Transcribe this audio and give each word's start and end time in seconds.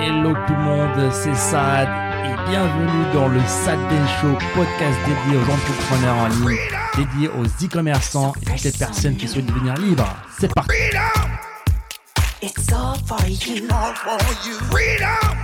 Hello 0.00 0.32
tout 0.46 0.52
le 0.54 0.62
monde, 0.62 1.12
c'est 1.12 1.34
Sad 1.34 1.88
et 2.24 2.50
bienvenue 2.50 3.12
dans 3.12 3.28
le 3.28 3.40
Sad 3.40 3.78
Show, 4.20 4.32
podcast 4.54 4.98
dédié 5.06 5.38
aux 5.38 5.50
entrepreneurs 5.50 6.16
en 6.16 6.28
ligne, 6.28 6.58
dédié 6.96 7.28
aux 7.28 7.44
e-commerçants 7.44 8.32
et 8.42 8.44
toutes 8.44 8.62
les 8.64 8.72
personnes 8.72 9.16
qui 9.16 9.26
souhaitent 9.28 9.46
devenir 9.46 9.74
libres. 9.74 10.06
C'est 10.38 10.52
parti. 10.54 10.70
It's 12.42 12.72
all 12.72 12.96
for 13.06 13.18
you. 13.26 13.64
all 13.70 13.94
for 13.94 14.18
you. 14.46 14.54
Freedom, 14.70 15.36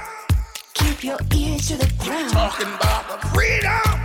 Keep 0.75 1.05
your 1.05 1.19
ears 1.35 1.69
to 1.69 1.75
the 1.77 1.91
ground. 1.99 2.31
talking 2.33 2.69
about 2.69 3.21
the 3.21 3.27
freedom. 3.29 4.01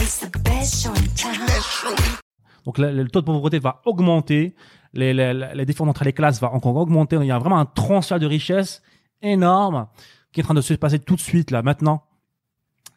It's 0.00 0.18
the 0.18 0.30
best 0.42 0.82
show 0.82 0.90
in 0.90 1.06
town. 1.14 1.38
Let's 1.46 1.66
show 1.66 1.90
you. 1.90 2.18
Donc 2.66 2.78
le, 2.78 2.90
le 2.92 3.08
taux 3.08 3.20
de 3.20 3.26
pauvreté 3.26 3.58
va 3.58 3.80
augmenter, 3.84 4.54
les, 4.92 5.12
les, 5.14 5.32
les 5.54 5.64
différences 5.66 5.90
entre 5.90 6.04
les 6.04 6.12
classes 6.12 6.40
va 6.40 6.52
encore 6.52 6.76
augmenter. 6.76 7.16
Il 7.20 7.26
y 7.26 7.32
a 7.32 7.38
vraiment 7.38 7.58
un 7.58 7.66
transfert 7.66 8.18
de 8.18 8.26
richesse 8.26 8.82
énorme 9.22 9.86
qui 10.32 10.40
est 10.40 10.44
en 10.44 10.46
train 10.46 10.54
de 10.54 10.60
se 10.60 10.74
passer 10.74 10.98
tout 10.98 11.14
de 11.16 11.20
suite 11.20 11.50
là 11.50 11.62
maintenant. 11.62 12.04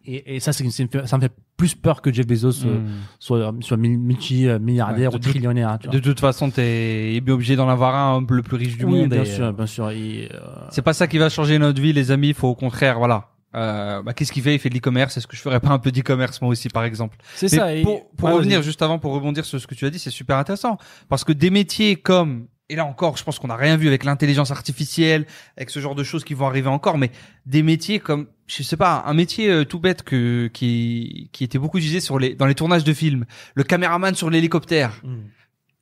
Et, 0.08 0.36
et 0.36 0.40
ça, 0.40 0.54
c'est, 0.54 0.64
ça 0.70 1.18
me 1.18 1.22
fait 1.22 1.32
plus 1.58 1.74
peur 1.74 2.02
que 2.04 2.14
Jeff 2.14 2.28
Bezos 2.28 2.64
euh, 2.66 2.80
Hmm. 2.80 2.88
soit, 3.18 3.54
soit 3.62 3.78
mul- 3.78 3.98
multi-milliardaire 3.98 5.10
Ouais, 5.10 5.16
ou 5.16 5.20
de- 5.20 5.24
trillionnaire. 5.30 5.80
tu 5.80 5.88
vois. 5.88 5.96
De 5.96 6.00
toute 6.00 6.20
façon, 6.20 6.52
t'es 6.52 7.20
bien 7.22 7.34
obligé 7.34 7.56
d'en 7.56 7.68
avoir 7.68 7.96
un 7.96 8.24
le 8.30 8.44
plus 8.44 8.56
riche 8.58 8.78
du 8.78 8.86
oui, 8.86 9.00
monde. 9.02 9.10
bien 9.10 9.24
et, 9.24 9.26
sûr, 9.26 9.46
euh, 9.46 9.52
bien 9.52 9.66
sûr. 9.66 9.90
Et, 9.90 10.30
euh, 10.32 10.40
C'est 10.70 10.84
pas 10.84 10.94
ça 10.94 11.08
qui 11.08 11.18
va 11.18 11.30
changer 11.30 11.58
notre 11.58 11.82
vie, 11.82 11.92
les 11.92 12.12
amis. 12.12 12.28
Il 12.30 12.34
faut 12.36 12.48
au 12.50 12.56
contraire, 12.56 13.00
voilà. 13.00 13.30
Euh, 13.56 14.04
bah, 14.04 14.14
qu'est-ce 14.14 14.32
qu'il 14.32 14.44
fait? 14.44 14.54
Il 14.54 14.60
fait 14.60 14.70
de 14.70 14.76
l'e-commerce. 14.76 15.18
Est-ce 15.18 15.26
que 15.28 15.36
je 15.36 15.42
ferais 15.42 15.60
pas 15.60 15.70
un 15.70 15.80
peu 15.80 15.92
d'e-commerce 15.92 16.40
moi 16.42 16.52
aussi, 16.52 16.68
par 16.70 16.84
exemple? 16.84 17.18
C'est 17.34 17.48
ça. 17.48 17.74
et- 17.74 17.82
pour, 17.82 18.08
pour 18.12 18.30
Ouais, 18.30 18.36
revenir 18.36 18.62
juste 18.62 18.82
avant, 18.84 19.00
pour 19.00 19.14
rebondir 19.14 19.44
sur 19.46 19.60
ce 19.60 19.66
que 19.66 19.74
tu 19.76 19.86
as 19.86 19.90
dit, 19.90 19.98
c'est 19.98 20.12
super 20.12 20.38
intéressant 20.38 20.78
parce 21.10 21.24
que 21.24 21.32
des 21.32 21.50
métiers 21.50 21.96
comme 21.96 22.46
et 22.70 22.76
là 22.76 22.86
encore, 22.86 23.18
je 23.18 23.24
pense 23.24 23.38
qu'on 23.40 23.48
n'a 23.48 23.56
rien 23.56 23.78
vu 23.78 23.88
avec 23.88 24.04
l'intelligence 24.04 24.52
artificielle, 24.52 25.26
avec 25.58 25.70
ce 25.70 25.80
genre 25.80 25.96
de 25.96 26.04
choses 26.04 26.24
qui 26.24 26.34
vont 26.34 26.48
arriver 26.48 26.70
encore, 26.70 26.98
mais 26.98 27.12
des 27.46 27.62
métiers 27.62 28.00
comme, 28.00 28.28
je 28.48 28.64
sais 28.64 28.78
pas, 28.78 29.04
un 29.06 29.14
métier 29.14 29.50
euh, 29.50 29.66
tout 29.66 29.80
bête 29.80 30.04
que 30.04 30.50
qui 30.54 31.30
qui 31.32 31.44
était 31.44 31.60
beaucoup 31.60 31.78
utilisé 31.78 32.00
sur 32.00 32.18
les 32.18 32.34
dans 32.34 32.48
les 32.48 32.56
tournages 32.56 32.84
de 32.84 32.94
films, 32.94 33.26
le 33.54 33.64
caméraman 33.64 34.16
sur 34.16 34.30
l'hélicoptère. 34.30 35.00
Mm. 35.04 35.18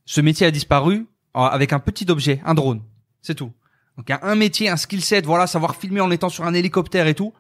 Ce 0.06 0.22
métier 0.22 0.46
a 0.46 0.52
disparu 0.52 1.08
avec 1.34 1.74
un 1.74 1.80
petit 1.80 2.06
objet, 2.12 2.42
un 2.46 2.54
drone, 2.54 2.82
c'est 3.22 3.36
tout. 3.36 3.52
Donc 3.98 4.10
il 4.10 4.12
y 4.12 4.16
a 4.16 4.20
un 4.24 4.36
métier, 4.36 4.70
un 4.70 4.78
skill 4.78 5.02
set, 5.02 5.26
voilà, 5.26 5.48
savoir 5.48 5.76
filmer 5.76 6.02
en 6.02 6.12
étant 6.12 6.30
sur 6.30 6.44
un 6.46 6.54
hélicoptère 6.54 7.08
et 7.08 7.14
tout, 7.14 7.34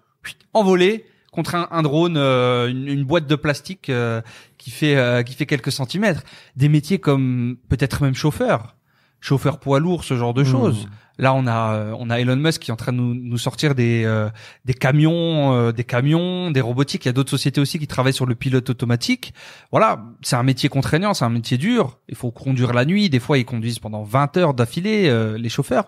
envolé 0.54 1.06
contre 1.32 1.56
un, 1.56 1.68
un 1.72 1.82
drone, 1.82 2.16
euh, 2.16 2.70
une, 2.70 2.88
une 2.88 3.04
boîte 3.04 3.28
de 3.28 3.36
plastique 3.36 3.90
euh, 3.90 4.22
qui 4.58 4.72
fait 4.72 4.96
euh, 4.96 5.24
qui 5.24 5.34
fait 5.34 5.46
quelques 5.46 5.72
centimètres. 5.72 6.24
Des 6.56 6.70
métiers 6.70 7.00
comme 7.00 7.58
peut-être 7.70 8.04
même 8.04 8.16
chauffeur, 8.16 8.76
chauffeur 9.24 9.58
poids 9.58 9.80
lourd, 9.80 10.04
ce 10.04 10.16
genre 10.16 10.34
de 10.34 10.44
choses. 10.44 10.88
Là, 11.18 11.34
on 11.34 11.48
a 11.48 11.76
euh, 11.76 11.96
on 11.98 12.10
a 12.10 12.20
Elon 12.20 12.36
Musk 12.36 12.64
qui 12.64 12.72
est 12.72 12.74
en 12.74 12.78
train 12.78 12.92
de 12.92 12.98
nous, 12.98 13.14
nous 13.14 13.38
sortir 13.38 13.74
des 13.74 14.04
euh, 14.04 14.30
des 14.66 14.74
camions, 14.74 15.54
euh, 15.54 15.72
des 15.72 15.86
camions, 15.86 16.52
des 16.52 16.60
robotiques. 16.60 17.06
Il 17.06 17.08
y 17.08 17.10
a 17.10 17.14
d'autres 17.14 17.30
sociétés 17.30 17.62
aussi 17.62 17.80
qui 17.80 17.88
travaillent 17.88 18.14
sur 18.14 18.26
le 18.26 18.36
pilote 18.36 18.70
automatique. 18.70 19.34
Voilà, 19.72 20.04
c'est 20.24 20.36
un 20.36 20.44
métier 20.44 20.70
contraignant, 20.70 21.14
c'est 21.14 21.24
un 21.24 21.30
métier 21.30 21.58
dur. 21.58 22.00
Il 22.10 22.16
faut 22.16 22.32
conduire 22.32 22.74
la 22.74 22.84
nuit. 22.84 23.10
Des 23.10 23.20
fois, 23.20 23.38
ils 23.38 23.46
conduisent 23.46 23.80
pendant 23.80 24.04
20 24.04 24.38
heures 24.38 24.54
d'affilée 24.54 25.08
euh, 25.08 25.38
les 25.38 25.50
chauffeurs. 25.50 25.86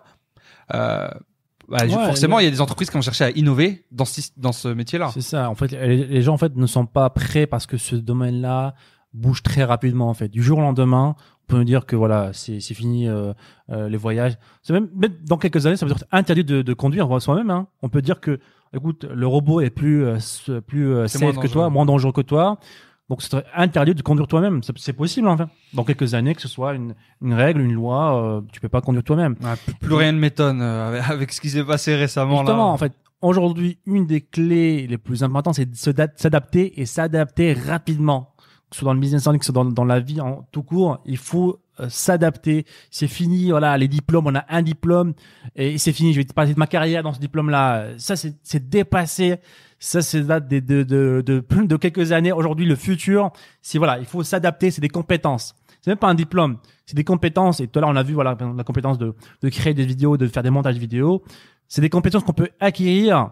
Euh, 0.74 1.10
bah, 1.68 1.80
Ouais, 1.82 1.90
forcément, 1.90 2.40
il 2.40 2.46
y 2.46 2.48
a 2.48 2.52
des 2.52 2.62
entreprises 2.62 2.90
qui 2.90 2.96
vont 2.96 3.02
chercher 3.02 3.26
à 3.26 3.32
innover 3.32 3.86
dans 3.92 4.06
ce 4.06 4.22
dans 4.38 4.54
ce 4.54 4.68
métier-là. 4.70 5.10
C'est 5.14 5.22
ça. 5.22 5.50
En 5.50 5.56
fait, 5.56 5.72
les, 5.72 6.06
les 6.06 6.22
gens 6.22 6.36
en 6.36 6.38
fait 6.38 6.56
ne 6.56 6.68
sont 6.68 6.86
pas 6.86 7.10
prêts 7.10 7.48
parce 7.48 7.66
que 7.66 7.78
ce 7.78 7.96
domaine-là 7.96 8.76
bouge 9.16 9.42
très 9.42 9.64
rapidement. 9.64 10.10
En 10.10 10.14
fait, 10.14 10.28
du 10.28 10.44
jour 10.44 10.60
au 10.60 10.62
lendemain, 10.62 11.16
peut 11.48 11.58
nous 11.58 11.64
dire 11.64 11.86
que 11.86 11.96
voilà, 11.96 12.32
c'est 12.34 12.60
c'est 12.60 12.74
fini 12.74 13.08
euh, 13.08 13.34
euh, 13.70 13.90
les 13.90 13.98
voyages. 13.98 14.38
C'est 14.62 14.74
même, 14.74 14.90
même 14.96 15.14
dans 15.28 15.38
quelques 15.38 15.66
années, 15.66 15.76
ça 15.78 15.86
veut 15.86 15.94
dire 15.94 16.04
interdit 16.12 16.44
de, 16.44 16.62
de 16.62 16.74
conduire 16.74 17.08
soi-même. 17.22 17.50
Hein. 17.50 17.68
On 17.82 17.90
peut 17.90 18.02
dire 18.02 18.20
que, 18.20 18.40
écoute, 18.74 19.06
le 19.06 19.28
robot 19.28 19.62
est 19.62 19.70
plus 19.70 20.04
euh, 20.06 20.62
plus 20.62 20.88
euh, 20.94 21.08
safe 21.08 21.38
que 21.40 21.48
toi, 21.48 21.70
moins 21.70 21.86
dangereux 21.86 22.12
que 22.14 22.22
toi. 22.22 22.58
Donc, 23.08 23.22
c'est 23.22 23.44
interdit 23.56 23.94
de 23.94 24.02
conduire 24.02 24.28
toi-même. 24.28 24.64
C'est- 24.64 24.94
possible, 24.94 25.28
en 25.28 25.38
fait. 25.38 25.46
Dans 25.76 25.84
quelques 25.84 26.16
années, 26.16 26.34
que 26.34 26.42
ce 26.42 26.48
soit 26.48 26.74
une, 26.74 26.96
une 27.22 27.36
règle, 27.36 27.62
une 27.62 27.74
loi, 27.74 28.38
euh, 28.38 28.42
tu 28.52 28.60
peux 28.60 28.68
pas 28.70 28.82
conduire 28.82 29.04
toi-même. 29.04 29.36
Ouais, 29.44 29.54
plus, 29.64 29.74
plus 29.76 29.94
rien 29.94 30.12
ne 30.12 30.18
m'étonne 30.18 30.60
euh, 30.60 31.00
avec- 31.08 31.32
ce 31.32 31.40
qui 31.40 31.50
s'est 31.52 31.64
passé 31.64 31.96
récemment 31.96 32.38
Justement, 32.38 32.58
là. 32.58 32.74
en 32.74 32.78
fait, 32.78 32.94
aujourd'hui, 33.22 33.78
une 33.86 34.08
des 34.08 34.22
clés 34.22 34.88
les 34.88 34.98
plus 34.98 35.22
importantes, 35.24 35.54
c'est 35.54 35.70
de 35.70 35.76
s'adapter 36.16 36.82
et 36.82 36.88
s'adapter 36.88 37.54
rapidement. 37.54 38.34
Que 38.76 38.80
soit 38.80 38.86
dans 38.88 38.94
le 38.94 39.00
business 39.00 39.26
en 39.26 39.34
soit 39.40 39.64
dans, 39.64 39.86
la 39.86 40.02
vie 40.02 40.20
en 40.20 40.46
tout 40.52 40.62
court, 40.62 41.00
il 41.06 41.18
faut 41.18 41.62
euh, 41.80 41.88
s'adapter. 41.88 42.66
C'est 42.92 43.08
fini, 43.08 43.52
voilà, 43.52 43.78
les 43.78 43.88
diplômes, 43.88 44.28
on 44.28 44.36
a 44.36 44.44
un 44.50 44.62
diplôme 44.62 45.14
et 45.56 45.78
c'est 45.78 45.94
fini. 45.94 46.12
Je 46.12 46.20
vais 46.20 46.26
te 46.26 46.34
parler 46.34 46.54
de 46.54 46.60
ma 46.60 46.68
carrière 46.68 47.02
dans 47.02 47.14
ce 47.14 47.20
diplôme-là. 47.20 47.98
Ça, 47.98 48.16
c'est 48.18 48.70
dépassé. 48.70 49.38
Ça, 49.80 50.02
c'est 50.02 50.24
date 50.24 50.50
de, 50.50 50.60
de, 50.60 50.84
de, 50.84 51.22
de, 51.26 51.44
de, 51.66 51.76
quelques 51.78 52.12
années. 52.12 52.34
Aujourd'hui, 52.34 52.66
le 52.66 52.76
futur, 52.76 53.32
c'est 53.62 53.78
voilà, 53.78 53.98
il 53.98 54.06
faut 54.06 54.24
s'adapter. 54.24 54.72
C'est 54.72 54.82
des 54.82 54.90
compétences. 54.90 55.56
C'est 55.82 55.92
même 55.92 55.98
pas 55.98 56.10
un 56.10 56.16
diplôme, 56.16 56.58
c'est 56.86 56.96
des 56.98 57.04
compétences. 57.06 57.62
Et 57.62 57.68
tout 57.68 57.80
à 57.80 57.82
l'heure, 57.82 57.92
on 57.92 57.96
a 57.96 58.04
vu 58.04 58.14
voilà 58.14 58.36
la 58.58 58.64
compétence 58.66 58.98
de, 58.98 59.16
de 59.42 59.50
créer 59.50 59.74
des 59.74 59.86
vidéos, 59.86 60.18
de 60.18 60.28
faire 60.28 60.44
des 60.44 60.50
montages 60.50 60.78
vidéo. 60.78 61.24
C'est 61.70 61.82
des 61.82 61.90
compétences 61.90 62.24
qu'on 62.24 62.34
peut 62.34 62.50
acquérir. 62.60 63.30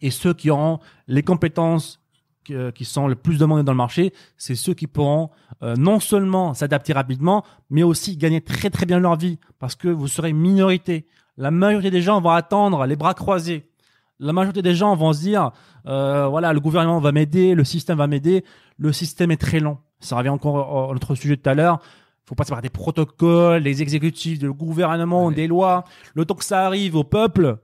Et 0.00 0.10
ceux 0.10 0.34
qui 0.34 0.50
auront 0.50 0.80
les 1.06 1.22
compétences 1.22 1.99
qui 2.74 2.84
sont 2.84 3.08
le 3.08 3.14
plus 3.14 3.38
demandées 3.38 3.62
dans 3.62 3.72
le 3.72 3.76
marché, 3.78 4.12
c'est 4.36 4.54
ceux 4.54 4.74
qui 4.74 4.86
pourront 4.86 5.30
euh, 5.62 5.74
non 5.76 6.00
seulement 6.00 6.54
s'adapter 6.54 6.92
rapidement, 6.92 7.44
mais 7.70 7.82
aussi 7.82 8.16
gagner 8.16 8.40
très 8.40 8.70
très 8.70 8.86
bien 8.86 8.98
leur 8.98 9.16
vie, 9.16 9.38
parce 9.58 9.74
que 9.74 9.88
vous 9.88 10.08
serez 10.08 10.32
minorité. 10.32 11.06
La 11.36 11.50
majorité 11.50 11.90
des 11.90 12.02
gens 12.02 12.20
vont 12.20 12.30
attendre 12.30 12.84
les 12.86 12.96
bras 12.96 13.14
croisés. 13.14 13.66
La 14.18 14.32
majorité 14.32 14.60
des 14.62 14.74
gens 14.74 14.94
vont 14.96 15.12
se 15.14 15.20
dire, 15.20 15.50
euh, 15.86 16.26
voilà, 16.26 16.52
le 16.52 16.60
gouvernement 16.60 16.98
va 17.00 17.12
m'aider, 17.12 17.54
le 17.54 17.64
système 17.64 17.96
va 17.98 18.06
m'aider. 18.06 18.44
Le 18.78 18.92
système 18.92 19.30
est 19.30 19.40
très 19.40 19.60
long. 19.60 19.78
Ça 20.00 20.16
revient 20.16 20.28
encore 20.28 20.90
à 20.90 20.92
notre 20.92 21.14
sujet 21.14 21.36
de 21.36 21.40
tout 21.40 21.48
à 21.48 21.54
l'heure. 21.54 21.78
Il 21.82 22.28
faut 22.28 22.34
passer 22.34 22.50
par 22.52 22.60
des 22.62 22.68
protocoles, 22.68 23.62
des 23.62 23.80
exécutifs, 23.82 24.38
du 24.38 24.52
gouvernement, 24.52 25.26
Ouais. 25.26 25.34
des 25.34 25.46
lois. 25.46 25.84
Le 26.14 26.24
temps 26.24 26.34
que 26.34 26.44
ça 26.44 26.66
arrive 26.66 26.96
au 26.96 27.04
peuple, 27.04 27.56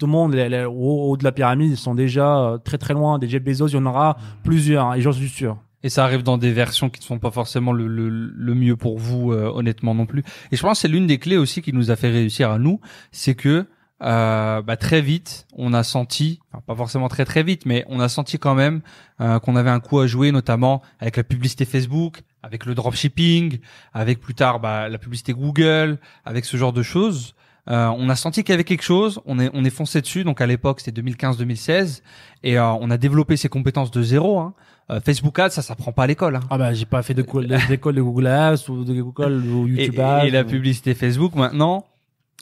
tout 0.00 0.06
le 0.06 0.12
monde, 0.12 0.34
les- 0.34 0.48
les- 0.48 0.64
au 0.64 1.10
haut 1.10 1.16
de 1.16 1.22
la 1.22 1.30
pyramide, 1.30 1.70
ils 1.70 1.76
sont 1.76 1.94
déjà 1.94 2.38
euh, 2.40 2.58
très 2.58 2.78
très 2.78 2.94
loin. 2.94 3.18
Des 3.20 3.28
Jeff 3.28 3.42
Bezos, 3.44 3.68
il 3.68 3.74
y 3.74 3.78
en 3.78 3.86
aura 3.86 4.16
plusieurs, 4.42 4.86
hein, 4.86 4.94
et 4.94 5.00
j'en 5.02 5.12
suis 5.12 5.28
sûr. 5.28 5.58
Et 5.82 5.88
ça 5.88 6.04
arrive 6.04 6.22
dans 6.22 6.36
des 6.38 6.52
versions 6.52 6.90
qui 6.90 7.00
ne 7.00 7.04
sont 7.04 7.18
pas 7.18 7.30
forcément 7.30 7.72
le, 7.72 7.86
le, 7.86 8.08
le 8.10 8.54
mieux 8.54 8.76
pour 8.76 8.98
vous, 8.98 9.32
euh, 9.32 9.50
honnêtement 9.54 9.94
non 9.94 10.06
plus. 10.06 10.24
Et 10.52 10.56
je 10.56 10.62
pense 10.62 10.78
que 10.78 10.82
c'est 10.82 10.88
l'une 10.88 11.06
des 11.06 11.18
clés 11.18 11.36
aussi 11.38 11.62
qui 11.62 11.72
nous 11.72 11.90
a 11.90 11.96
fait 11.96 12.10
réussir 12.10 12.50
à 12.50 12.58
nous, 12.58 12.80
c'est 13.12 13.34
que 13.34 13.66
euh, 14.02 14.62
bah, 14.62 14.76
très 14.76 15.02
vite, 15.02 15.46
on 15.56 15.74
a 15.74 15.82
senti, 15.82 16.40
enfin, 16.52 16.62
pas 16.66 16.74
forcément 16.74 17.08
très 17.08 17.24
très 17.26 17.42
vite, 17.42 17.66
mais 17.66 17.84
on 17.88 18.00
a 18.00 18.08
senti 18.08 18.38
quand 18.38 18.54
même 18.54 18.80
euh, 19.20 19.38
qu'on 19.38 19.56
avait 19.56 19.70
un 19.70 19.80
coup 19.80 19.98
à 20.00 20.06
jouer, 20.06 20.32
notamment 20.32 20.80
avec 21.00 21.16
la 21.18 21.22
publicité 21.24 21.64
Facebook, 21.66 22.22
avec 22.42 22.64
le 22.64 22.74
dropshipping, 22.74 23.58
avec 23.92 24.20
plus 24.20 24.34
tard 24.34 24.58
bah, 24.60 24.88
la 24.88 24.96
publicité 24.98 25.32
Google, 25.34 25.98
avec 26.24 26.46
ce 26.46 26.56
genre 26.56 26.72
de 26.72 26.82
choses. 26.82 27.34
Euh, 27.70 27.88
on 27.96 28.08
a 28.08 28.16
senti 28.16 28.42
qu'il 28.42 28.52
y 28.52 28.54
avait 28.54 28.64
quelque 28.64 28.82
chose, 28.82 29.20
on 29.26 29.38
est 29.38 29.48
on 29.54 29.64
est 29.64 29.70
foncé 29.70 30.00
dessus. 30.00 30.24
Donc 30.24 30.40
à 30.40 30.46
l'époque 30.46 30.80
c'était 30.80 31.00
2015-2016 31.02 32.02
et 32.42 32.58
euh, 32.58 32.64
on 32.72 32.90
a 32.90 32.96
développé 32.96 33.36
ses 33.36 33.48
compétences 33.48 33.90
de 33.90 34.02
zéro. 34.02 34.38
Hein. 34.40 34.54
Euh, 34.90 35.00
Facebook 35.00 35.38
Ads, 35.38 35.50
ça 35.50 35.62
s'apprend 35.62 35.92
pas 35.92 36.04
à 36.04 36.06
l'école. 36.08 36.36
Hein. 36.36 36.40
Ah 36.50 36.58
bah 36.58 36.74
j'ai 36.74 36.86
pas 36.86 37.02
fait 37.02 37.14
d'école 37.14 37.46
de 37.46 38.02
Google 38.02 38.26
Ads 38.26 38.68
ou 38.68 38.84
de 38.84 39.00
Google 39.00 39.44
ou 39.46 39.68
YouTube 39.68 39.94
et- 39.94 40.00
Ads. 40.02 40.24
et 40.26 40.30
la 40.30 40.42
publicité 40.44 40.94
Facebook 40.94 41.34
maintenant, 41.36 41.84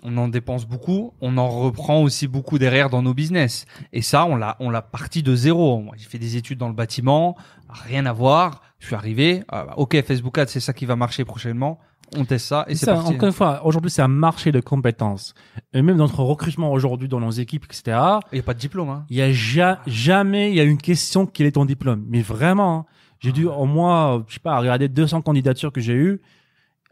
on 0.02 0.16
en 0.16 0.28
dépense 0.28 0.64
beaucoup, 0.64 1.12
on 1.20 1.36
en 1.36 1.48
reprend 1.48 2.00
aussi 2.02 2.26
beaucoup 2.28 2.58
derrière 2.58 2.88
dans 2.88 3.02
nos 3.02 3.12
business. 3.14 3.66
Et 3.92 4.00
ça, 4.00 4.24
on 4.24 4.36
l'a 4.36 4.56
on 4.60 4.70
l'a 4.70 4.80
parti 4.82 5.22
de 5.22 5.34
zéro. 5.34 5.80
Moi, 5.80 5.94
j'ai 5.98 6.08
fait 6.08 6.18
des 6.18 6.36
études 6.36 6.58
dans 6.58 6.68
le 6.68 6.74
bâtiment, 6.74 7.36
rien 7.68 8.06
à 8.06 8.12
voir. 8.12 8.62
Je 8.78 8.86
suis 8.86 8.94
arrivé, 8.94 9.42
bah, 9.50 9.74
ok 9.76 10.00
Facebook 10.06 10.38
Ads, 10.38 10.46
c'est 10.46 10.60
ça 10.60 10.72
qui 10.72 10.86
va 10.86 10.96
marcher 10.96 11.24
prochainement. 11.24 11.78
On 12.16 12.24
teste 12.24 12.46
ça 12.46 12.64
et 12.68 12.74
c'est 12.74 12.86
parti. 12.86 13.14
encore 13.14 13.26
une 13.28 13.32
fois, 13.34 13.64
aujourd'hui 13.66 13.90
c'est 13.90 14.02
un 14.02 14.08
marché 14.08 14.50
de 14.52 14.60
compétences. 14.60 15.34
Et 15.72 15.82
même 15.82 15.96
dans 15.96 16.04
notre 16.04 16.22
recrutement 16.22 16.72
aujourd'hui 16.72 17.08
dans 17.08 17.20
nos 17.20 17.30
équipes, 17.30 17.64
etc. 17.64 17.98
Il 18.32 18.36
y 18.36 18.40
a 18.40 18.42
pas 18.42 18.54
de 18.54 18.58
diplôme. 18.58 18.88
Hein. 18.88 19.04
Il 19.10 19.16
y 19.16 19.22
a 19.22 19.30
ja- 19.32 19.80
jamais 19.86 20.50
il 20.50 20.56
y 20.56 20.60
a 20.60 20.64
une 20.64 20.78
question 20.78 21.26
quel 21.26 21.46
est 21.46 21.52
ton 21.52 21.64
diplôme. 21.64 22.04
Mais 22.08 22.22
vraiment, 22.22 22.78
hein, 22.80 22.84
j'ai 23.20 23.32
dû 23.32 23.46
au 23.46 23.66
moins, 23.66 24.24
je 24.28 24.34
sais 24.34 24.40
pas, 24.40 24.58
regarder 24.58 24.88
200 24.88 25.22
candidatures 25.22 25.72
que 25.72 25.80
j'ai 25.80 25.94
eues. 25.94 26.20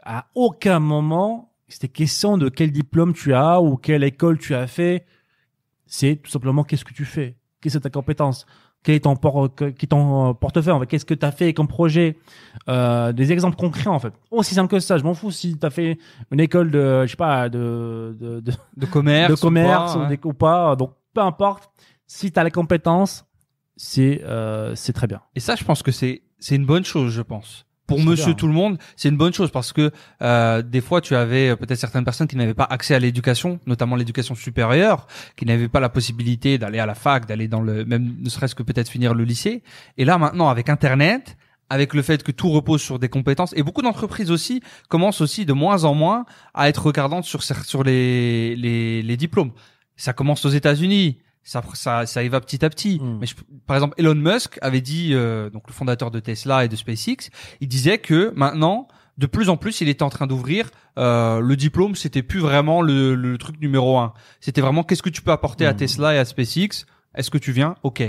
À 0.03 0.27
aucun 0.35 0.79
moment 0.79 1.53
c'était 1.69 1.89
question 1.89 2.37
de 2.37 2.47
quel 2.49 2.71
diplôme 2.71 3.13
tu 3.13 3.33
as 3.33 3.61
ou 3.61 3.75
quelle 3.75 4.03
école 4.03 4.37
tu 4.37 4.55
as 4.55 4.67
fait. 4.67 5.05
C'est 5.85 6.15
tout 6.23 6.31
simplement 6.31 6.63
qu'est-ce 6.63 6.85
que 6.85 6.93
tu 6.93 7.05
fais, 7.05 7.37
quelle 7.61 7.75
est 7.75 7.79
ta 7.79 7.89
compétence, 7.89 8.45
quel 8.87 8.95
est 8.95 8.99
ton, 9.01 9.17
por- 9.17 9.49
quel 9.53 9.67
est 9.69 9.87
ton 9.87 10.29
euh, 10.29 10.33
portefeuille, 10.33 10.71
en 10.73 10.79
fait, 10.79 10.85
qu'est-ce 10.87 11.03
que 11.03 11.13
tu 11.13 11.25
as 11.25 11.31
fait 11.33 11.53
comme 11.53 11.67
projet, 11.67 12.17
euh, 12.69 13.11
des 13.11 13.33
exemples 13.33 13.57
concrets 13.57 13.89
en 13.89 13.99
fait. 13.99 14.13
Aussi 14.31 14.55
simple 14.55 14.71
que 14.71 14.79
ça, 14.79 14.97
je 14.97 15.03
m'en 15.03 15.13
fous 15.13 15.29
si 15.29 15.57
tu 15.59 15.65
as 15.65 15.69
fait 15.69 15.97
une 16.31 16.39
école 16.39 16.71
de, 16.71 17.03
je 17.05 17.11
sais 17.11 17.17
pas, 17.17 17.49
de, 17.49 18.15
de, 18.17 18.39
de, 18.39 18.53
De 18.77 18.85
commerce. 18.85 19.29
de 19.29 19.35
commerce 19.39 19.95
ou 19.95 19.99
pas, 19.99 20.07
des- 20.07 20.19
ou 20.23 20.33
pas. 20.33 20.75
Donc, 20.77 20.93
peu 21.13 21.19
importe. 21.21 21.69
Si 22.07 22.31
tu 22.31 22.39
as 22.39 22.43
les 22.45 22.51
compétences, 22.51 23.25
c'est 23.75 24.21
euh, 24.23 24.73
c'est 24.75 24.93
très 24.93 25.07
bien. 25.07 25.19
Et 25.35 25.41
ça, 25.41 25.55
je 25.55 25.65
pense 25.65 25.83
que 25.83 25.91
c'est 25.91 26.21
c'est 26.39 26.55
une 26.55 26.65
bonne 26.65 26.85
chose, 26.85 27.11
je 27.11 27.21
pense. 27.21 27.65
Pour 27.87 27.99
monsieur 28.01 28.27
bien. 28.27 28.33
tout 28.35 28.47
le 28.47 28.53
monde, 28.53 28.77
c'est 28.95 29.09
une 29.09 29.17
bonne 29.17 29.33
chose 29.33 29.49
parce 29.49 29.71
que 29.73 29.91
euh, 30.21 30.61
des 30.61 30.81
fois 30.81 31.01
tu 31.01 31.15
avais 31.15 31.49
euh, 31.49 31.55
peut-être 31.55 31.79
certaines 31.79 32.03
personnes 32.03 32.27
qui 32.27 32.35
n'avaient 32.35 32.53
pas 32.53 32.67
accès 32.69 32.93
à 32.93 32.99
l'éducation, 32.99 33.59
notamment 33.65 33.95
l'éducation 33.95 34.35
supérieure, 34.35 35.07
qui 35.37 35.45
n'avaient 35.45 35.69
pas 35.69 35.79
la 35.79 35.89
possibilité 35.89 36.57
d'aller 36.57 36.79
à 36.79 36.85
la 36.85 36.95
fac, 36.95 37.25
d'aller 37.25 37.47
dans 37.47 37.61
le 37.61 37.85
même 37.85 38.17
ne 38.19 38.29
serait-ce 38.29 38.55
que 38.55 38.63
peut-être 38.63 38.89
finir 38.89 39.13
le 39.13 39.23
lycée. 39.23 39.63
Et 39.97 40.05
là 40.05 40.17
maintenant 40.17 40.49
avec 40.49 40.69
internet, 40.69 41.37
avec 41.69 41.93
le 41.93 42.01
fait 42.01 42.23
que 42.23 42.31
tout 42.31 42.49
repose 42.49 42.81
sur 42.81 42.99
des 42.99 43.09
compétences 43.09 43.53
et 43.55 43.63
beaucoup 43.63 43.81
d'entreprises 43.81 44.31
aussi 44.31 44.61
commencent 44.89 45.21
aussi 45.21 45.45
de 45.45 45.53
moins 45.53 45.85
en 45.85 45.93
moins 45.93 46.25
à 46.53 46.67
être 46.69 46.85
regardantes 46.85 47.23
sur 47.23 47.41
sur 47.41 47.83
les 47.83 48.55
les, 48.57 49.01
les 49.01 49.17
diplômes. 49.17 49.51
Ça 49.95 50.13
commence 50.13 50.45
aux 50.45 50.49
États-Unis. 50.49 51.17
Ça, 51.49 51.63
ça, 51.75 52.05
ça 52.05 52.23
y 52.23 52.27
va 52.27 52.41
petit 52.41 52.65
à 52.65 52.69
petit. 52.69 52.99
Mm. 53.01 53.17
Mais 53.21 53.25
je- 53.25 53.35
par 53.65 53.77
exemple, 53.77 53.95
Elon 53.97 54.15
Musk 54.15 54.59
avait 54.61 54.81
dit, 54.81 55.11
euh, 55.13 55.49
donc 55.49 55.63
le 55.67 55.73
fondateur 55.73 56.11
de 56.11 56.19
Tesla 56.19 56.65
et 56.65 56.67
de 56.67 56.75
SpaceX, 56.75 57.29
il 57.61 57.69
disait 57.69 57.99
que 57.99 58.33
maintenant, 58.35 58.89
de 59.17 59.27
plus 59.27 59.47
en 59.49 59.55
plus, 59.55 59.79
il 59.79 59.87
était 59.87 60.03
en 60.03 60.09
train 60.09 60.27
d'ouvrir 60.27 60.69
euh, 60.97 61.39
le 61.39 61.55
diplôme. 61.55 61.95
C'était 61.95 62.21
plus 62.21 62.39
vraiment 62.41 62.81
le, 62.81 63.15
le 63.15 63.37
truc 63.37 63.61
numéro 63.61 63.97
un. 63.97 64.13
C'était 64.41 64.59
vraiment 64.61 64.83
qu'est-ce 64.83 65.01
que 65.01 65.09
tu 65.09 65.21
peux 65.21 65.31
apporter 65.31 65.65
à 65.65 65.71
Mm. 65.73 65.77
Tesla 65.77 66.15
et 66.15 66.17
à 66.17 66.25
SpaceX? 66.25 66.85
Est-ce 67.15 67.31
que 67.31 67.37
tu 67.37 67.51
viens? 67.53 67.75
Ok. 67.83 68.03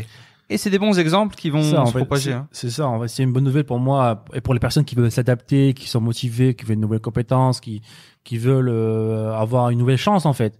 Et 0.51 0.57
c'est 0.57 0.71
des 0.71 0.79
bons 0.79 0.99
exemples 0.99 1.37
qui 1.37 1.51
vont 1.51 1.63
Ça, 1.63 1.85
se 1.87 1.93
fait, 1.93 1.99
propager. 1.99 2.35
c'est- 2.51 2.67
hein. 2.67 2.71
Ça, 2.71 2.89
en 2.89 3.01
fait, 3.01 3.09
c'est 3.09 3.23
une 3.23 3.33
bonne 3.33 3.45
nouvelle 3.45 3.65
pour 3.65 3.79
moi 3.79 4.25
et 4.35 4.41
pour 4.41 4.53
les 4.55 4.61
personnes 4.61 4.85
qui 4.87 4.95
veulent 4.97 5.11
s'adapter, 5.13 5.75
qui 5.75 5.89
sont 5.89 6.01
motivées, 6.01 6.55
qui 6.55 6.65
veulent 6.65 6.77
de 6.77 6.81
nouvelles 6.83 7.01
compétences, 7.01 7.61
qui 7.61 7.83
qui 8.25 8.37
veulent 8.37 8.69
euh, 8.71 9.33
avoir 9.35 9.71
une 9.71 9.79
nouvelle 9.79 9.97
chance 9.99 10.27
en 10.27 10.33
fait. 10.33 10.59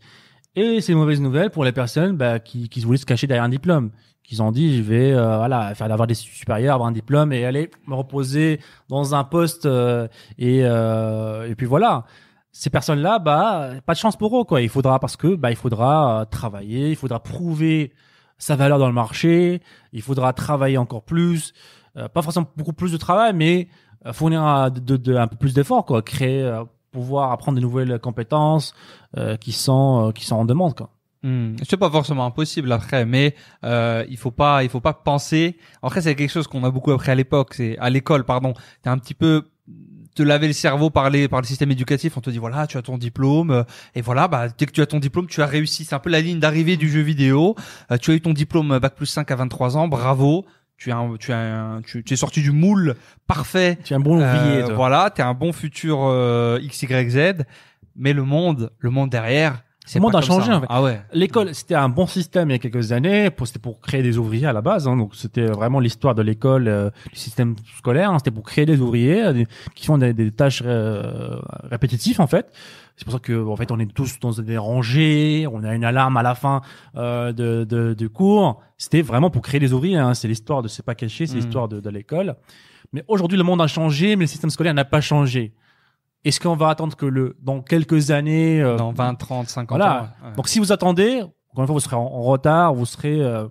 Et 0.57 0.81
c'est 0.81 0.93
une 0.93 0.99
mauvaise 0.99 1.21
nouvelle 1.21 1.51
pour 1.51 1.65
les 1.65 1.73
personnes 1.73 2.17
bah, 2.17 2.39
qui 2.41 2.69
qui 2.69 2.81
voulaient 2.81 2.99
se 2.99 3.07
cacher 3.07 3.27
derrière 3.27 3.45
un 3.45 3.49
diplôme, 3.49 3.91
qui 4.23 4.41
ont 4.41 4.51
dit 4.51 4.77
je 4.77 4.83
vais 4.83 5.13
euh, 5.13 5.37
voilà 5.39 5.75
faire 5.75 5.89
d'avoir 5.89 6.07
des 6.07 6.15
supérieurs, 6.15 6.75
avoir 6.75 6.89
un 6.89 6.93
diplôme 6.93 7.33
et 7.33 7.45
aller 7.45 7.71
me 7.87 7.95
reposer 7.95 8.61
dans 8.89 9.15
un 9.15 9.25
poste 9.25 9.67
euh, 9.67 10.09
et 10.39 10.61
euh, 10.65 11.49
et 11.49 11.55
puis 11.55 11.67
voilà. 11.67 12.05
Ces 12.51 12.71
personnes-là, 12.71 13.19
bah 13.21 13.71
pas 13.87 13.93
de 13.93 13.99
chance 13.99 14.17
pour 14.17 14.41
eux 14.41 14.45
quoi. 14.45 14.61
Il 14.63 14.69
faudra 14.69 14.99
parce 14.99 15.17
que 15.17 15.37
bah 15.37 15.51
il 15.51 15.57
faudra 15.57 16.23
euh, 16.23 16.25
travailler, 16.25 16.91
il 16.91 16.97
faudra 16.97 17.23
prouver 17.23 17.93
sa 18.39 18.57
valeur 18.57 18.79
dans 18.79 18.87
le 18.87 18.93
marché, 18.93 19.61
il 19.93 20.03
faudra 20.03 20.33
travailler 20.33 20.79
encore 20.79 21.03
plus, 21.03 21.53
euh, 21.97 22.09
pas 22.09 22.23
forcément 22.23 22.47
beaucoup 22.57 22.73
plus 22.73 22.93
de 22.93 22.97
travail, 22.97 23.33
mais 23.35 23.69
euh, 24.07 24.13
fournir 24.13 24.43
un, 24.43 24.71
peu 24.71 25.37
plus 25.39 25.55
d'efforts, 25.55 25.85
quoi, 25.85 26.03
créer, 26.03 26.51
pouvoir 26.91 27.33
apprendre 27.33 27.57
de 27.57 27.63
nouvelles 27.63 27.99
compétences 27.99 28.75
euh, 29.17 29.37
qui 29.37 29.53
sont 29.53 30.09
euh, 30.09 30.13
qui 30.13 30.25
sont 30.25 30.37
en 30.37 30.45
demande, 30.45 30.75
quoi. 30.75 30.91
Hmm. 31.25 31.57
C'est 31.69 31.77
pas 31.77 31.91
forcément 31.91 32.25
impossible 32.27 32.71
après, 32.71 33.05
mais 33.05 33.35
euh, 33.65 34.05
il 34.09 34.17
faut 34.17 34.31
pas, 34.31 34.63
il 34.63 34.69
faut 34.69 34.81
pas 34.81 34.93
penser. 34.93 35.59
Après, 35.83 36.01
c'est 36.01 36.15
quelque 36.15 36.31
chose 36.31 36.47
qu'on 36.47 36.63
a 36.63 36.71
beaucoup 36.71 36.93
appris 36.93 37.11
à 37.11 37.17
l'époque, 37.17 37.55
c'est 37.55 37.77
à 37.79 37.91
l'école, 37.91 38.25
pardon. 38.25 38.55
T'es 38.83 38.91
un 38.91 38.99
petit 38.99 39.15
peu 39.15 39.43
te 40.19 40.23
laver 40.25 40.49
le 40.49 40.53
cerveau 40.53 40.91
par 40.91 41.11
les 41.11 41.29
par 41.29 41.41
le 41.41 41.47
système 41.47 41.71
éducatif. 41.71 42.17
On 42.17 42.21
te 42.21 42.31
dit 42.31 42.39
voilà, 42.39 42.67
tu 42.67 42.77
as 42.77 42.83
ton 42.83 42.99
diplôme 42.99 43.51
euh, 43.51 43.63
et 43.95 44.01
voilà, 44.01 44.27
bah 44.27 44.49
dès 44.49 44.67
que 44.67 44.73
tu 44.73 44.83
as 44.83 44.87
ton 44.87 44.99
diplôme, 44.99 45.27
tu 45.27 45.43
as 45.43 45.47
réussi. 45.47 45.85
C'est 45.85 45.95
un 45.95 46.01
peu 46.01 46.11
la 46.11 46.21
ligne 46.21 46.41
d'arrivée 46.41 46.77
du 46.77 46.91
jeu 46.91 47.01
vidéo. 47.01 47.55
Euh, 47.93 47.99
tu 47.99 48.11
as 48.11 48.15
eu 48.15 48.21
ton 48.21 48.33
diplôme 48.33 48.73
euh, 48.73 48.81
bac 48.81 48.95
plus 48.97 49.07
5 49.07 49.31
à 49.31 49.37
23 49.37 49.77
ans, 49.77 49.87
bravo. 49.87 50.45
Tu 50.79 50.91
es 50.91 50.93
un, 50.93 51.15
tu 51.19 51.33
as 51.33 51.39
un- 51.39 51.83
tu, 51.83 52.03
tu 52.05 52.15
es 52.15 52.17
sorti 52.17 52.41
du 52.41 52.53
moule 52.53 52.95
parfait. 53.27 53.77
Tu 53.85 53.93
es 53.93 53.97
un 53.97 54.01
bon 54.01 54.17
ouvrier, 54.17 54.63
Euh, 54.63 54.67
toi. 54.67 54.75
voilà, 54.77 55.11
t'es 55.11 55.23
un 55.23 55.35
bon 55.35 55.53
futur 55.53 55.99
euh, 56.05 56.59
XYZ. 56.61 57.45
Mais 57.97 58.13
le 58.13 58.23
monde, 58.23 58.71
le 58.79 58.91
monde 58.91 59.11
derrière, 59.11 59.65
Le 59.95 60.01
monde 60.01 60.17
a 60.17 60.21
changé, 60.21 60.53
en 60.53 60.61
fait. 60.61 60.67
Ah 60.69 60.83
ouais. 60.83 61.01
L'école, 61.13 61.55
c'était 61.55 61.75
un 61.75 61.89
bon 61.89 62.07
système 62.07 62.51
il 62.51 62.53
y 62.53 62.57
a 62.57 62.59
quelques 62.59 62.93
années. 62.93 63.31
C'était 63.45 63.59
pour 63.59 63.81
créer 63.81 64.03
des 64.03 64.19
ouvriers 64.19 64.47
à 64.47 64.53
la 64.53 64.61
base. 64.61 64.87
Hein, 64.89 64.97
donc, 64.97 65.15
c'était 65.15 65.47
vraiment 65.47 65.81
l'histoire 65.81 66.15
de 66.15 66.23
l'école, 66.23 66.69
euh, 66.69 66.91
du 67.13 67.19
système 67.19 67.55
scolaire. 67.79 68.11
hein, 68.11 68.19
c'était 68.19 68.31
pour 68.31 68.45
créer 68.45 68.67
des 68.67 68.81
ouvriers 68.81 69.23
euh, 69.25 69.45
qui 69.75 69.87
font 69.87 69.99
des, 69.99 70.13
des 70.13 70.31
tâches 70.31 70.63
euh, 70.65 71.37
répétitives, 71.71 72.21
en 72.21 72.27
fait. 72.27 72.53
C'est 72.97 73.05
pour 73.05 73.13
ça 73.15 73.21
que, 73.21 73.47
en 73.47 73.57
fait, 73.57 73.71
on 73.71 73.79
est 73.79 73.93
tous 73.95 74.19
dans 74.21 74.33
des 74.33 74.59
rangées. 74.59 75.47
On 75.51 75.63
a 75.65 75.75
une 75.75 75.85
alarme 75.85 76.17
à 76.17 76.23
la 76.23 76.35
fin 76.35 76.61
euh, 76.97 77.33
de, 77.33 77.65
de, 77.65 77.95
du 77.95 78.09
cours. 78.09 78.61
C'était 78.77 79.03
vraiment 79.03 79.31
pour 79.31 79.43
créer 79.43 79.61
des 79.61 79.73
ouvriers. 79.73 79.97
Hein, 79.97 80.15
c'est 80.15 80.29
l'histoire 80.29 80.63
de 80.63 80.69
c'est 80.69 80.85
pas 80.85 80.95
caché, 80.97 81.27
c'est 81.27 81.35
Mhm. 81.37 81.41
l'histoire 81.41 81.69
de, 81.69 81.81
de 81.81 81.91
l'école. 81.91 82.35
Mais 82.93 83.05
aujourd'hui, 83.07 83.39
le 83.39 83.45
monde 83.45 83.61
a 83.61 83.67
changé, 83.67 84.17
mais 84.17 84.25
le 84.25 84.29
système 84.29 84.51
scolaire 84.51 84.75
n'a 84.75 84.85
pas 84.85 85.01
changé. 85.01 85.53
Est-ce 86.25 86.41
qu'on 86.41 86.57
va 86.57 86.69
attendre 86.69 86.97
que 86.97 87.07
le 87.07 87.37
dans 87.41 87.61
quelques 87.63 88.11
années, 88.11 88.61
euh, 88.61 88.77
Dans 88.77 88.93
20, 88.93 89.15
30, 89.15 89.49
50 89.49 89.79
Voilà. 89.79 90.03
ans. 90.23 90.27
ouais. 90.29 90.35
Donc 90.37 90.49
si 90.49 90.59
vous 90.59 90.73
attendez, 90.73 91.23
encore 91.23 91.63
une 91.63 91.67
fois, 91.67 91.75
vous 91.75 91.81
serez 91.81 91.97
en, 91.97 92.01
en 92.03 92.23
retard, 92.23 92.75
vous 92.75 92.87
serez 92.87 93.21
euh, 93.23 93.47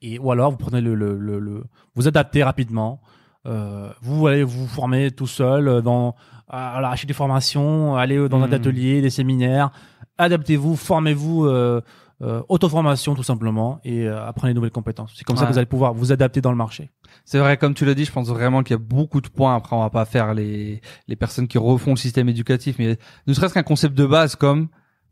et 0.00 0.18
ou 0.18 0.30
alors 0.30 0.50
vous 0.52 0.56
prenez 0.56 0.80
le, 0.80 0.94
le, 0.94 1.16
le, 1.18 1.38
le- 1.40 1.64
vous 1.96 2.06
adaptez 2.08 2.42
rapidement. 2.44 3.00
Euh, 3.48 3.90
vous 4.02 4.26
allez 4.26 4.42
vous 4.44 4.66
former 4.66 5.10
tout 5.10 5.26
seul 5.26 5.68
euh, 5.68 5.80
dans 5.80 6.14
voilà, 6.50 6.90
acheter 6.90 7.06
des 7.06 7.14
formations, 7.14 7.96
aller 7.96 8.28
dans 8.28 8.42
un 8.42 8.46
Mhm. 8.46 8.52
atelier, 8.54 9.00
des 9.02 9.10
séminaires. 9.10 9.70
Adaptez-vous, 10.18 10.76
formez-vous, 10.76 11.44
euh, 11.46 11.80
euh, 12.22 12.42
auto-formation 12.48 13.14
tout 13.14 13.22
simplement 13.22 13.78
et 13.84 14.06
euh, 14.08 14.26
apprenez 14.26 14.52
de 14.52 14.56
nouvelles 14.56 14.72
compétences. 14.72 15.12
C'est 15.14 15.24
comme 15.24 15.36
ça 15.36 15.44
que 15.46 15.52
vous 15.52 15.58
allez 15.58 15.66
pouvoir 15.66 15.94
vous 15.94 16.10
adapter 16.10 16.40
dans 16.40 16.50
le 16.50 16.56
marché. 16.56 16.90
C'est 17.24 17.38
vrai, 17.38 17.56
comme 17.56 17.74
tu 17.74 17.84
l'as 17.84 17.94
dit, 17.94 18.04
je 18.04 18.10
pense 18.12 18.28
vraiment 18.28 18.62
qu'il 18.62 18.74
y 18.74 18.80
a 18.80 18.82
beaucoup 18.82 19.20
de 19.20 19.28
points. 19.28 19.54
Après, 19.54 19.76
on 19.76 19.80
va 19.80 19.90
pas 19.90 20.04
faire 20.04 20.34
les, 20.34 20.80
les 21.06 21.16
personnes 21.16 21.46
qui 21.46 21.58
refont 21.58 21.90
le 21.92 21.96
système 21.96 22.28
éducatif, 22.28 22.76
mais 22.78 22.98
ne 23.26 23.32
serait-ce 23.32 23.54
qu'un 23.54 23.62
concept 23.62 23.94
de 23.96 24.04
base 24.06 24.34
comme 24.34 24.68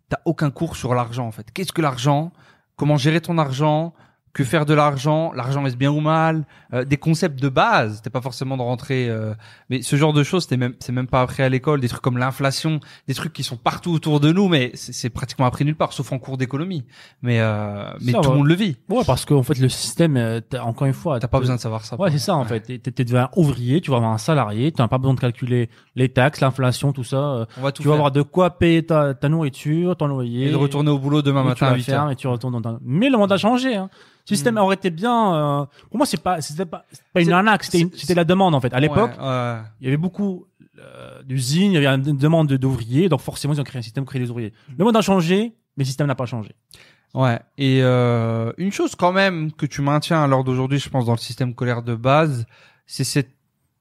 t'as 0.09 0.19
aucun 0.25 0.51
cours 0.51 0.75
sur 0.77 0.95
l'argent, 0.95 1.27
en 1.27 1.33
fait. 1.33 1.47
Qu'est-ce 1.53 1.73
que 1.73 1.83
l'argent? 1.83 2.33
Comment 2.77 2.97
gérer 2.97 3.21
ton 3.21 3.39
argent? 3.39 3.95
Que 4.37 4.45
faire 4.45 4.67
de 4.67 4.75
l'argent? 4.75 5.33
L'argent 5.35 5.65
est 5.65 5.75
bien 5.77 5.91
ou 5.91 6.01
mal? 6.01 6.45
Euh, 6.75 6.85
des 6.85 6.99
concepts 6.99 7.41
de 7.41 7.49
base. 7.49 8.03
T'es 8.03 8.11
pas 8.11 8.21
forcément 8.21 8.59
de 8.59 8.63
rentrer, 8.63 9.09
euh, 9.09 9.33
mais 9.71 9.81
ce 9.81 9.97
genre 9.97 10.13
de 10.13 10.23
choses, 10.23 10.47
t'es 10.47 10.59
même, 10.59 10.75
c'est 10.79 10.93
même 10.93 11.07
pas 11.07 11.23
appris 11.23 11.43
à 11.43 11.49
l'école. 11.49 11.81
Des 11.81 11.89
trucs 11.89 12.03
comme 12.03 12.19
l'inflation, 12.19 12.81
des 13.09 13.15
trucs 13.15 13.33
qui 13.33 13.43
sont 13.43 13.57
partout 13.57 13.93
autour 13.93 14.21
de 14.21 14.31
nous, 14.33 14.49
mais 14.49 14.73
c'est 14.75 15.09
pratiquement 15.09 15.47
appris 15.47 15.65
nulle 15.65 15.75
part, 15.75 15.95
sauf 15.95 16.13
en 16.13 16.19
cours 16.19 16.37
d'économie. 16.37 16.85
Mais, 17.23 17.41
euh, 17.41 17.91
mais 18.03 18.13
Ça 18.13 18.19
tout 18.21 18.31
le 18.31 18.37
monde 18.37 18.47
le 18.49 18.55
vit. 18.55 18.77
Ouais, 18.91 19.05
parce 19.07 19.25
qu'en 19.25 19.43
fait 19.43 19.59
le 19.59 19.71
système, 19.71 20.19
euh, 20.19 20.41
t'as- 20.47 20.63
encore 20.65 20.87
une 20.87 20.93
fois, 20.93 21.19
T'as 21.19 21.29
pas 21.29 21.41
besoin 21.41 21.57
de 21.57 21.61
savoir 21.63 21.87
ça. 21.87 21.99
Ouais, 21.99 22.11
c'est 22.11 22.19
ça 22.19 22.35
en 22.37 22.45
fait. 22.45 22.61
T'es 22.83 23.05
devenu 23.05 23.21
un 23.21 23.31
ouvrier, 23.37 23.81
tu 23.81 23.91
vas 23.91 23.97
avoir 23.97 24.13
un 24.13 24.19
salarié, 24.19 24.71
tu 24.71 24.83
n'as 24.83 24.89
pas 24.89 24.99
besoin 24.99 25.15
de 25.15 25.21
calculer 25.21 25.71
les 25.95 26.11
taxes, 26.11 26.43
l'inflation, 26.43 26.93
tout 26.93 27.05
ça. 27.05 27.17
euh, 27.17 27.47
On 27.57 27.63
va 27.63 27.73
tout 27.73 27.81
Tu 27.83 27.89
vas 27.89 27.95
avoir 27.95 28.11
de 28.13 28.21
quoi 28.21 28.51
payer 28.59 28.85
ta, 28.85 29.15
ta 29.15 29.31
nourriture, 29.31 29.97
ton 29.97 30.09
loyer. 30.09 30.49
et 30.49 30.51
de 30.51 30.57
retourner 30.57 30.91
au 30.91 30.99
boulot 30.99 31.23
demain 31.23 31.43
matin 31.43 31.69
à 31.69 31.71
vas 31.71 31.77
8 31.77 31.83
faire, 31.85 32.03
heures. 32.03 32.11
et 32.11 32.17
tu 32.17 32.27
retournes 32.29 32.61
dans 32.61 32.61
ta... 32.61 32.79
Mais 32.85 33.09
le 33.09 33.17
monde 33.17 33.33
a 33.33 33.39
changé. 33.39 33.77
Hein. 33.77 33.89
Le 34.29 34.35
système 34.37 34.55
Mm. 34.55 34.59
aurait 34.59 34.75
été 34.75 34.91
bien. 34.91 35.35
euh, 35.35 35.65
Pour 35.89 35.99
moi, 35.99 36.07
c'est 36.07 36.21
pas, 36.23 36.41
c'était 36.41 36.67
pas, 36.67 36.85
c'était 36.91 37.05
pas 37.13 37.21
une 37.23 37.33
arnaque, 37.33 37.65
c'était, 37.65 37.89
c'était 37.97 38.15
la 38.15 38.25
demande 38.25 38.55
en 38.55 38.61
fait. 38.61 38.73
À 38.75 38.81
l'époque, 38.81 39.13
Ouais, 39.19 39.25
ouais. 39.27 39.59
il 39.81 39.85
y 39.85 39.89
avait 39.89 39.97
beaucoup 39.97 40.47
euh, 40.79 41.23
d'usines, 41.23 41.73
il 41.73 41.81
y 41.83 41.87
avait 41.87 41.95
une 42.11 42.17
demande 42.19 42.49
de- 42.49 42.57
d'ouvriers, 42.57 43.09
donc 43.09 43.21
forcément 43.21 43.55
ils 43.55 43.61
ont 43.61 43.65
créé 43.65 43.79
un 43.79 43.83
système, 43.83 44.05
créé 44.05 44.21
des 44.21 44.31
ouvriers. 44.31 44.53
Le 44.77 44.85
monde 44.85 44.97
a 44.97 45.01
changé, 45.01 45.55
mais 45.77 45.83
le 45.83 45.87
système 45.87 46.07
n'a 46.07 46.15
pas 46.15 46.27
changé. 46.27 46.51
Ouais. 47.15 47.39
Et 47.57 47.81
euh, 47.83 48.53
une 48.59 48.73
chose 48.73 48.95
quand 48.95 49.13
même 49.13 49.53
que 49.53 49.65
tu 49.65 49.81
maintiens 49.81 50.23
à 50.23 50.27
l'heure 50.27 50.45
d'aujourd'hui, 50.45 50.79
je 50.79 50.89
pense, 50.91 51.07
dans 51.07 51.13
le 51.13 51.19
système 51.19 51.53
scolaire 51.53 51.83
de 51.83 51.95
base, 51.95 52.47
c'est 52.87 53.05
cette 53.05 53.31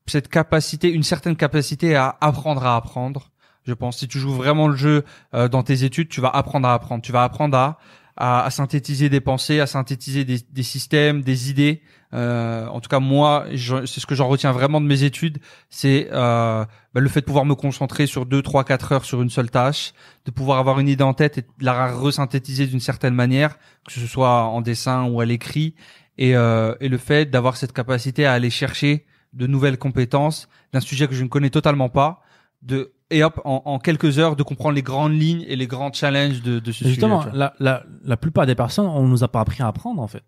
cette 0.07 0.27
capacité, 0.29 0.91
une 0.91 1.01
certaine 1.01 1.35
capacité 1.35 1.95
à 1.95 2.15
apprendre 2.21 2.63
à 2.63 2.75
apprendre. 2.75 3.31
Je 3.63 3.73
pense 3.73 3.97
si 3.97 4.07
tu 4.07 4.19
joues 4.19 4.33
vraiment 4.35 4.67
le 4.67 4.75
jeu 4.75 5.03
euh, 5.33 5.47
dans 5.47 5.63
tes 5.63 5.83
études, 5.83 6.09
tu 6.09 6.21
vas 6.21 6.29
apprendre 6.29 6.67
à 6.67 6.75
apprendre. 6.75 7.01
Tu 7.01 7.11
vas 7.11 7.23
apprendre 7.23 7.57
à 7.57 7.79
à, 8.17 8.43
à 8.43 8.49
synthétiser 8.49 9.09
des 9.09 9.21
pensées, 9.21 9.59
à 9.59 9.67
synthétiser 9.67 10.25
des, 10.25 10.39
des 10.49 10.63
systèmes, 10.63 11.21
des 11.21 11.49
idées. 11.49 11.81
Euh, 12.13 12.67
en 12.67 12.79
tout 12.79 12.87
cas, 12.87 12.99
moi, 12.99 13.45
c'est 13.51 13.99
ce 13.99 14.05
que 14.05 14.15
j'en 14.15 14.27
retiens 14.27 14.53
vraiment 14.53 14.79
de 14.79 14.85
mes 14.85 15.03
études, 15.03 15.39
c'est 15.69 16.07
euh, 16.11 16.63
bah, 16.93 17.01
le 17.01 17.09
fait 17.09 17.19
de 17.21 17.25
pouvoir 17.25 17.43
me 17.43 17.55
concentrer 17.55 18.07
sur 18.07 18.25
deux, 18.25 18.41
trois, 18.41 18.63
quatre 18.63 18.93
heures 18.93 19.03
sur 19.03 19.21
une 19.21 19.29
seule 19.29 19.51
tâche, 19.51 19.91
de 20.23 20.31
pouvoir 20.31 20.59
avoir 20.59 20.79
une 20.79 20.87
idée 20.87 21.03
en 21.03 21.13
tête 21.13 21.39
et 21.39 21.45
la 21.59 21.93
resynthétiser 21.93 22.67
d'une 22.67 22.79
certaine 22.79 23.15
manière, 23.15 23.57
que 23.85 23.93
ce 23.93 24.07
soit 24.07 24.45
en 24.45 24.61
dessin 24.61 25.03
ou 25.05 25.19
à 25.19 25.25
l'écrit, 25.25 25.75
et, 26.17 26.37
euh, 26.37 26.73
et 26.79 26.87
le 26.87 26.97
fait 26.97 27.29
d'avoir 27.29 27.57
cette 27.57 27.73
capacité 27.73 28.25
à 28.25 28.31
aller 28.31 28.49
chercher 28.49 29.05
de 29.33 29.47
nouvelles 29.47 29.77
compétences 29.77 30.47
d'un 30.71 30.79
sujet 30.79 31.07
que 31.07 31.15
je 31.15 31.23
ne 31.23 31.27
connais 31.27 31.49
totalement 31.49 31.89
pas, 31.89 32.21
de 32.61 32.93
et 33.11 33.23
hop 33.23 33.39
en, 33.45 33.61
en 33.65 33.79
quelques 33.79 34.17
heures 34.19 34.35
de 34.35 34.43
comprendre 34.43 34.75
les 34.75 34.81
grandes 34.81 35.13
lignes 35.13 35.43
et 35.47 35.55
les 35.55 35.67
grands 35.67 35.91
challenges 35.93 36.41
de, 36.41 36.59
de 36.59 36.71
ce 36.71 36.85
Justement, 36.85 37.19
sujet. 37.21 37.29
vois. 37.31 37.39
la, 37.39 37.53
la, 37.59 37.83
la 38.03 38.17
plupart 38.17 38.45
des 38.45 38.55
personnes, 38.55 38.87
on 38.87 39.07
nous 39.07 39.23
a 39.23 39.27
pas 39.27 39.41
appris 39.41 39.61
à 39.61 39.67
apprendre 39.67 40.01
en 40.01 40.07
fait. 40.07 40.23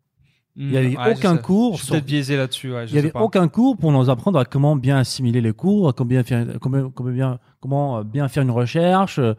Il 0.60 0.72
y 0.72 0.78
avait 0.78 0.98
ouais, 0.98 1.14
aucun 1.16 1.38
cours 1.38 1.74
Je 1.74 1.78
suis 1.78 1.86
sur- 1.86 1.94
peut-être 1.96 2.06
biaisé 2.06 2.36
là-dessus. 2.36 2.74
Ouais, 2.74 2.86
Il 2.88 2.96
y 2.96 2.98
avait 2.98 3.12
pas. 3.12 3.22
aucun 3.22 3.48
cours 3.48 3.78
pour 3.78 3.92
nous 3.92 4.10
apprendre 4.10 4.40
à 4.40 4.46
comment 4.46 4.76
bien 4.76 4.98
assimiler 4.98 5.40
les 5.40 5.54
cours, 5.54 5.88
à 5.88 5.94
combien 5.94 6.24
faire, 6.24 6.48
comment, 6.60 6.90
comment 6.90 7.12
bien, 7.12 7.40
comment 7.60 7.98
euh, 8.00 8.04
bien 8.04 8.28
faire 8.28 8.42
une 8.44 8.50
recherche. 8.52 9.20
Euh, 9.20 9.34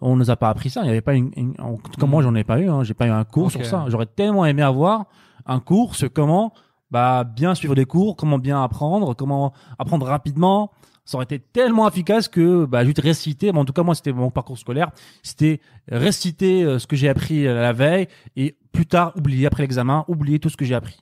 On 0.00 0.16
nous 0.16 0.30
a 0.30 0.36
pas 0.36 0.48
appris 0.50 0.70
ça. 0.70 0.82
Il 0.84 0.86
y 0.86 0.90
avait 0.90 1.00
pas 1.00 1.14
une, 1.14 1.32
une- 1.36 1.54
en 1.60 1.76
tout 1.76 1.90
cas, 2.00 2.06
Mm. 2.06 2.10
moi, 2.10 2.22
j'en 2.22 2.34
ai 2.36 2.44
pas 2.44 2.58
eu. 2.60 2.68
Hein. 2.70 2.82
J'ai 2.84 2.94
pas 2.94 3.06
eu 3.06 3.10
un 3.10 3.24
cours 3.24 3.50
sur 3.50 3.64
ça. 3.66 3.84
J'aurais 3.88 4.06
tellement 4.06 4.46
aimé 4.46 4.62
avoir 4.62 5.06
un 5.46 5.58
cours 5.60 5.96
sur 5.96 6.12
comment, 6.12 6.52
bah, 6.92 7.24
bien 7.24 7.54
suivre 7.56 7.74
des 7.74 7.84
cours, 7.84 8.14
comment 8.16 8.38
bien 8.38 8.62
apprendre, 8.62 9.14
comment 9.16 9.52
apprendre 9.80 10.06
rapidement. 10.06 10.70
Ça 11.04 11.16
aurait 11.16 11.24
été 11.24 11.38
tellement 11.40 11.88
efficace 11.88 12.28
que, 12.28 12.64
bah, 12.64 12.84
juste 12.84 13.00
réciter. 13.00 13.50
Bon, 13.52 13.60
en 13.60 13.64
tout 13.64 13.72
cas, 13.72 13.82
moi, 13.82 13.94
c'était 13.94 14.12
mon 14.12 14.30
parcours 14.30 14.56
scolaire. 14.58 14.90
C'était 15.22 15.60
réciter 15.90 16.62
euh, 16.62 16.78
ce 16.78 16.86
que 16.86 16.96
j'ai 16.96 17.08
appris 17.08 17.46
euh, 17.46 17.60
la 17.60 17.72
veille 17.72 18.06
et 18.36 18.56
plus 18.72 18.86
tard 18.86 19.12
oublier 19.16 19.46
après 19.46 19.62
l'examen, 19.64 20.04
oublier 20.08 20.38
tout 20.38 20.48
ce 20.48 20.56
que 20.56 20.64
j'ai 20.64 20.74
appris. 20.74 20.98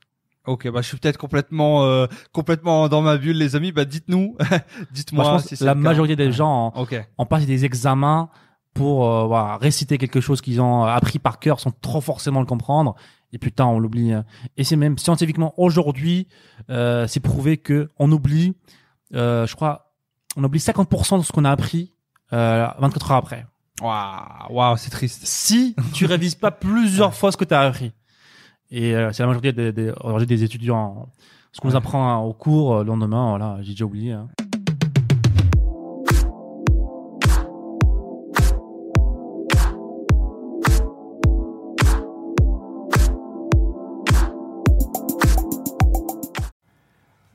Ok, 0.46 0.68
bah 0.70 0.80
je 0.80 0.88
suis 0.88 0.96
peut-être 0.96 1.18
complètement 1.18 1.84
euh, 1.84 2.06
complètement 2.32 2.88
dans 2.88 3.02
ma 3.02 3.18
bulle, 3.18 3.36
les 3.36 3.56
amis. 3.56 3.72
Bah 3.72 3.84
dites-nous, 3.84 4.36
Moi, 4.38 4.58
dites-moi. 4.90 5.24
pense 5.24 5.44
si 5.44 5.62
la 5.62 5.72
cas. 5.74 5.78
majorité 5.78 6.16
des 6.16 6.32
gens 6.32 6.72
en, 6.74 6.80
Ok. 6.80 6.96
en 7.18 7.26
passe 7.26 7.44
des 7.44 7.66
examens 7.66 8.30
pour 8.72 9.06
euh, 9.06 9.26
voilà, 9.26 9.58
réciter 9.58 9.98
quelque 9.98 10.20
chose 10.20 10.40
qu'ils 10.40 10.62
ont 10.62 10.84
appris 10.84 11.18
par 11.18 11.40
cœur 11.40 11.60
sans 11.60 11.72
trop 11.72 12.00
forcément 12.00 12.40
le 12.40 12.46
comprendre. 12.46 12.94
Et 13.34 13.38
putain, 13.38 13.66
on 13.66 13.78
l'oublie. 13.78 14.12
hein. 14.12 14.24
Et 14.56 14.64
c'est 14.64 14.76
même 14.76 14.96
scientifiquement 14.96 15.52
aujourd'hui, 15.58 16.26
euh, 16.70 17.06
c'est 17.06 17.20
prouvé 17.20 17.58
que 17.58 17.90
on 17.98 18.10
oublie, 18.10 18.54
euh, 19.14 19.46
je 19.46 19.54
crois, 19.54 19.89
on 20.36 20.44
oublie 20.44 20.60
50% 20.60 21.18
de 21.18 21.24
ce 21.24 21.32
qu'on 21.32 21.44
a 21.44 21.50
appris 21.50 21.92
euh, 22.32 22.66
24 22.78 23.10
heures 23.10 23.16
après. 23.18 23.46
Waouh, 23.80 24.20
waouh, 24.50 24.76
c'est 24.76 24.90
triste. 24.90 25.22
Si 25.24 25.74
tu 25.94 26.06
révises 26.06 26.34
pas 26.34 26.50
plusieurs 26.50 27.14
fois 27.14 27.32
ce 27.32 27.36
que 27.36 27.44
tu 27.44 27.54
as 27.54 27.60
appris. 27.62 27.92
Et 28.70 28.94
euh, 28.94 29.10
c'est 29.12 29.22
la 29.22 29.26
majorité 29.28 29.52
des, 29.52 29.72
des, 29.72 29.92
des 30.26 30.44
étudiants. 30.44 31.08
Ce 31.52 31.60
qu'on 31.60 31.68
nous 31.68 31.76
apprend 31.76 32.08
hein, 32.08 32.18
au 32.18 32.32
cours, 32.32 32.76
euh, 32.76 32.80
le 32.84 32.88
lendemain, 32.88 33.30
voilà, 33.30 33.58
j'ai 33.62 33.72
déjà 33.72 33.84
oublié. 33.84 34.12
hein. 34.12 34.28